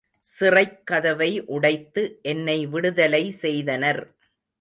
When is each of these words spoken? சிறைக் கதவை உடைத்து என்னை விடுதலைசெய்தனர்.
சிறைக் 0.19 0.87
கதவை 0.87 1.45
உடைத்து 1.45 2.19
என்னை 2.21 2.67
விடுதலைசெய்தனர். 2.67 4.01